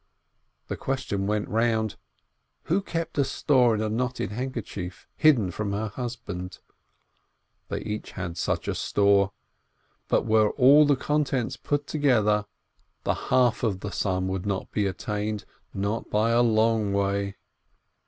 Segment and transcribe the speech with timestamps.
[0.67, 1.95] The question went round:
[2.63, 6.57] Who kept a store in a knotted handkerchief, hidden from her husband?
[7.67, 9.31] They each had such a store,
[10.07, 12.47] but were all the contents put together,
[13.03, 17.35] the half of the sum would not be attained, not by a long way.